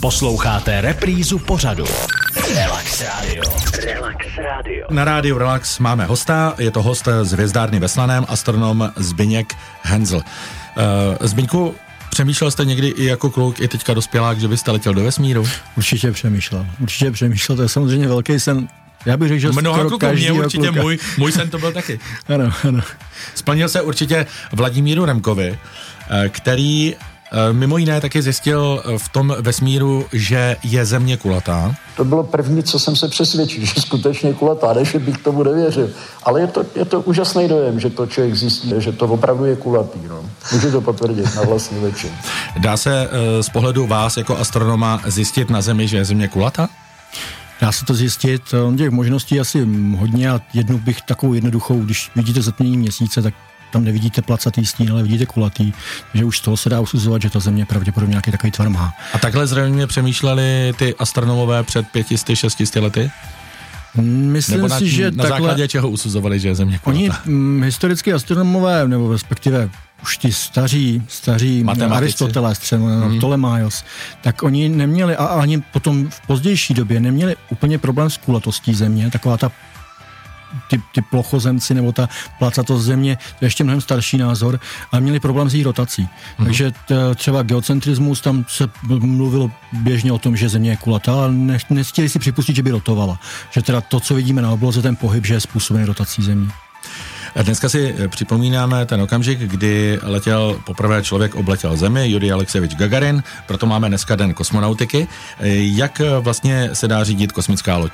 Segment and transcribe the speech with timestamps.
[0.00, 1.84] Posloucháte reprízu pořadu.
[2.54, 3.42] Relax Radio.
[3.84, 4.86] Relax Radio.
[4.90, 10.18] Na rádiu Relax máme hosta, je to host z Hvězdárny ve Slaném, astronom Zbyněk Hensel.
[10.18, 10.22] Uh,
[11.20, 11.74] Zbyňku,
[12.10, 15.46] přemýšlel jste někdy i jako kluk, i teďka dospělák, že byste letěl do vesmíru?
[15.76, 16.66] Určitě přemýšlel.
[16.80, 18.68] Určitě přemýšlel, to je samozřejmě velký sen.
[19.06, 20.82] Já bych řekl, že Mnoha skoro kluků, mě určitě kluka.
[20.82, 22.00] můj, můj sen to byl taky.
[22.34, 22.80] Ano, ano.
[23.34, 25.58] Splnil se určitě Vladimíru Remkovi,
[26.10, 27.15] eh, který eh,
[27.52, 31.74] mimo jiné taky zjistil eh, v tom vesmíru, že je země kulatá.
[31.96, 35.90] To bylo první, co jsem se přesvědčil, že skutečně kulatá, než bych tomu nevěřil.
[36.22, 39.56] Ale je to, je to úžasný dojem, že to člověk zjistí, že to opravdu je
[39.56, 39.98] kulatý.
[40.08, 40.30] No.
[40.52, 42.10] Můžu to potvrdit na vlastní večer.
[42.58, 46.68] Dá se eh, z pohledu vás jako astronoma zjistit na Zemi, že je země kulatá?
[47.60, 49.66] Dá se to zjistit, eh, těch možností asi
[49.98, 53.34] hodně a jednu bych takovou jednoduchou, když vidíte zatmění měsíce, tak
[53.72, 55.72] tam nevidíte placatý stín, ale vidíte kulatý,
[56.12, 58.94] takže už z toho se dá usuzovat, že ta země pravděpodobně nějaký takový tvar má.
[59.12, 63.10] A takhle zřejmě přemýšleli ty astronomové před 500, 600 lety?
[64.02, 65.28] Myslím Nebo na, si, že na takhle...
[65.28, 66.98] základě čeho usuzovali, že je země kulatá?
[66.98, 69.70] Oni mm, historicky astronomové, nebo respektive
[70.02, 71.96] už ti staří, staří Matematici.
[71.96, 73.18] Aristoteles, třeba mm.
[73.18, 73.84] Ptolemaios,
[74.20, 79.10] tak oni neměli, a ani potom v pozdější době, neměli úplně problém s kulatostí země,
[79.10, 79.52] taková ta
[80.70, 84.60] ty, ty plochozemci nebo ta placatost země, to je ještě mnohem starší názor,
[84.92, 86.08] ale měli problém s její rotací.
[86.38, 86.44] Mm.
[86.44, 91.32] Takže t, třeba geocentrismus, tam se mluvilo běžně o tom, že země je kulatá, ale
[91.32, 93.20] ne, nechtěli si připustit, že by rotovala.
[93.50, 96.50] Že teda to, co vidíme na obloze, ten pohyb, že je způsobený rotací země.
[97.42, 103.22] Dneska si eh, připomínáme ten okamžik, kdy letěl poprvé člověk obletěl Zemi, Jurij Aleksejevič Gagarin,
[103.46, 105.08] proto máme dneska den kosmonautiky.
[105.40, 107.92] Eh, Jak eh, vlastně se dá řídit kosmická loď?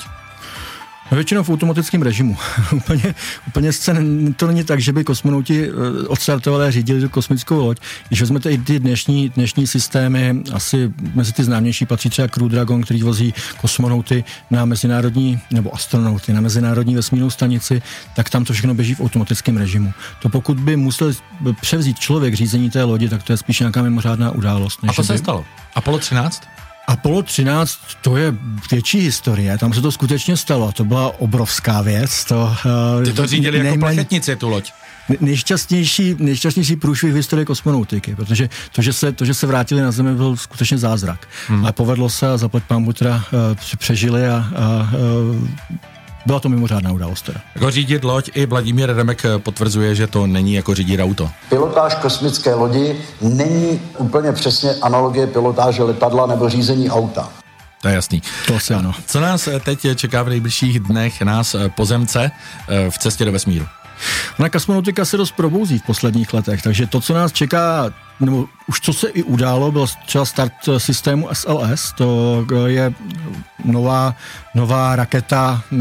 [1.13, 2.37] No většinou v automatickém režimu.
[2.73, 3.15] úplně,
[3.47, 7.81] úplně scén, to není tak, že by kosmonauti eh, odstartovali a řídili tu kosmickou loď.
[8.09, 12.83] Když vezmete i ty dnešní, dnešní systémy, asi mezi ty známější patří třeba Crew Dragon,
[12.83, 17.83] který vozí kosmonauty na mezinárodní, nebo astronauty na mezinárodní vesmírnou stanici,
[18.17, 19.93] tak tam to všechno běží v automatickém režimu.
[20.23, 21.13] To pokud by musel
[21.61, 24.79] převzít člověk řízení té lodi, tak to je spíš nějaká mimořádná událost.
[24.83, 25.45] A to že se by- stalo.
[25.75, 26.43] Apollo 13?
[26.87, 28.35] Apollo 13, to je
[28.71, 32.25] větší historie, tam se to skutečně stalo, to byla obrovská věc.
[32.25, 32.57] To,
[33.01, 34.73] eh, Ty to řídili jako nejméně- plachetnici, tu loď.
[35.09, 39.83] Ne- nejšťastnější, nejšťastnější průšvih v historii kosmonautiky, protože to, že se, to, že se vrátili
[39.83, 41.29] na Zemi, byl skutečně zázrak.
[41.49, 41.67] Hmm.
[41.67, 44.91] A povedlo se a zaplať pán teda uh, přežili a, a
[45.33, 45.49] uh,
[46.27, 47.41] byla to mimořádná událost teda.
[47.55, 51.31] Jako řídit loď i Vladimír Remek potvrzuje, že to není jako řídit auto.
[51.49, 57.29] Pilotáž kosmické lodi není úplně přesně analogie pilotáže letadla nebo řízení auta.
[57.83, 58.23] To je jasný.
[58.47, 58.93] To asi ano.
[59.07, 62.31] Co nás teď čeká v nejbližších dnech, nás eh, pozemce
[62.69, 63.67] eh, v cestě do vesmíru?
[64.39, 68.81] Na kosmonautika se dost probouzí v posledních letech, takže to, co nás čeká, nebo už
[68.81, 72.95] co se i událo, byl třeba start systému SLS, to eh, je
[73.65, 74.15] nová,
[74.55, 75.77] nová raketa, eh,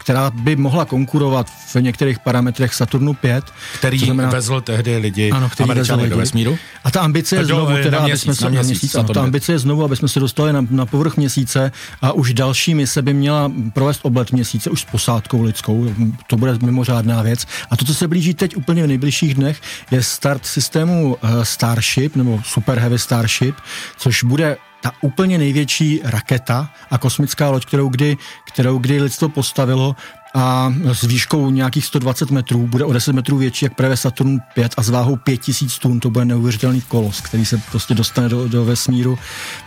[0.00, 3.44] která by mohla konkurovat v některých parametrech Saturnu 5.
[3.78, 6.14] Který znamená- vezl tehdy lidi ano, který vezl do lidi.
[6.14, 6.58] vesmíru?
[6.84, 9.08] A ta ambice je znovu, teda, na aby měsíc, jsme se, na měsíc, měsíc, ano,
[9.08, 11.72] ta ambice je znovu, aby jsme se dostali na, na povrch měsíce
[12.02, 15.86] a už další mise by měla provést oblet měsíce už s posádkou lidskou.
[16.26, 17.46] To bude mimořádná věc.
[17.70, 19.60] A to, co se blíží teď úplně v nejbližších dnech,
[19.90, 23.56] je start systému eh, Starship nebo Super Heavy Starship,
[23.96, 28.16] což bude ta úplně největší raketa a kosmická loď, kterou kdy,
[28.46, 29.96] kterou kdy lidstvo postavilo
[30.36, 34.74] a s výškou nějakých 120 metrů, bude o 10 metrů větší jak právě Saturn 5
[34.76, 38.64] a s váhou 5000 tun, to bude neuvěřitelný kolos, který se prostě dostane do, do
[38.64, 39.18] vesmíru.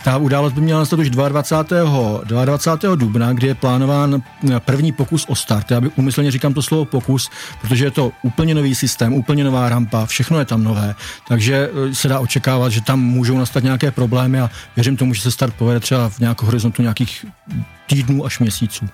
[0.03, 2.21] Ta událost by měla nastat už 22.
[2.23, 2.95] 22.
[2.95, 4.21] dubna, kdy je plánován
[4.59, 5.71] první pokus o start.
[5.71, 7.29] Já bych umyslně říkám to slovo pokus,
[7.61, 10.95] protože je to úplně nový systém, úplně nová rampa, všechno je tam nové,
[11.27, 15.21] takže eh, se dá očekávat, že tam můžou nastat nějaké problémy a věřím tomu, že
[15.21, 17.25] se start povede třeba v nějakém horizontu nějakých
[17.89, 18.89] týdnů až měsíců.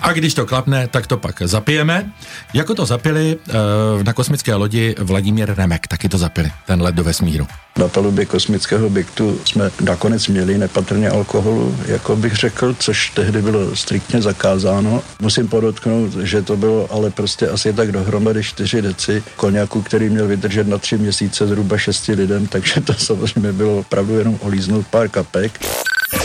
[0.00, 2.12] A když to klapne, tak to pak zapijeme.
[2.54, 7.04] Jako to zapili uh, na kosmické lodi Vladimír Remek, taky to zapili, ten let do
[7.04, 7.46] vesmíru.
[7.78, 13.76] Na palubě kosmického objektu jsme nakonec měli nepatrně alkoholu, jako bych řekl, což tehdy bylo
[13.76, 15.02] striktně zakázáno.
[15.20, 20.26] Musím podotknout, že to bylo ale prostě asi tak dohromady 4 deci koněku, který měl
[20.26, 25.08] vydržet na tři měsíce zhruba šesti lidem, takže to samozřejmě bylo opravdu jenom olíznout pár
[25.08, 25.60] kapek.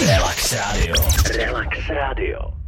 [0.07, 0.96] Relax Radio.
[1.38, 2.62] Relax Radio.